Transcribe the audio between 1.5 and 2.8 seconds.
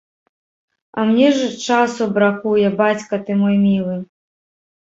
часу бракуе,